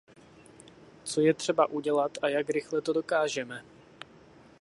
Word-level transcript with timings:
Co 1.03 1.21
je 1.21 1.33
třeba 1.33 1.65
udělat 1.65 2.11
a 2.21 2.27
jak 2.29 2.49
rychle 2.49 2.81
to 2.81 2.93
dokážeme? 2.93 3.63